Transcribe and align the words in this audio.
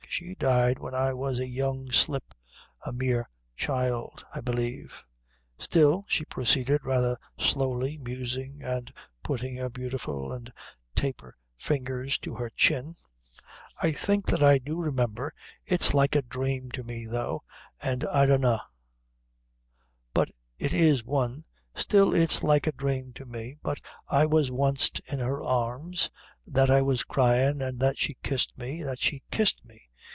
She 0.13 0.35
died 0.35 0.77
when 0.77 0.93
I 0.93 1.13
was 1.13 1.39
a 1.39 1.47
young 1.47 1.89
slip 1.89 2.33
a 2.85 2.91
mere 2.91 3.29
child, 3.55 4.25
I 4.35 4.41
believe. 4.41 4.93
Still," 5.57 6.03
she 6.09 6.25
proceeded, 6.25 6.83
rather 6.85 7.17
slowly, 7.39 7.97
musing 7.97 8.61
and 8.61 8.91
putting 9.23 9.55
her 9.55 9.69
beautiful 9.69 10.33
and 10.33 10.51
taper 10.95 11.37
fingers 11.57 12.17
to 12.19 12.35
her 12.35 12.49
chin 12.49 12.97
"I 13.81 13.93
think 13.93 14.25
that 14.27 14.43
I 14.43 14.57
do 14.57 14.81
remember 14.81 15.33
it's 15.65 15.93
like 15.93 16.13
a 16.17 16.21
dhrame 16.21 16.71
to 16.73 16.83
me 16.83 17.05
though, 17.05 17.43
an' 17.81 18.05
I 18.05 18.25
dunna 18.25 18.61
but 20.13 20.29
it 20.59 20.73
is 20.73 21.05
one 21.05 21.45
still 21.73 22.13
it's 22.13 22.43
like 22.43 22.67
a 22.67 22.73
dhrame 22.73 23.13
to 23.13 23.25
me, 23.25 23.59
that 23.63 23.77
I 24.09 24.25
was 24.25 24.51
wanst 24.51 24.99
in 25.09 25.19
her 25.19 25.41
arms, 25.41 26.09
that 26.45 26.69
I 26.69 26.81
was 26.81 27.03
cryin', 27.05 27.61
an' 27.61 27.77
that 27.77 27.97
she 27.97 28.17
kissed 28.21 28.57
me 28.57 28.83
that 28.83 29.01
she 29.01 29.23
kissed 29.31 29.63
me! 29.63 29.83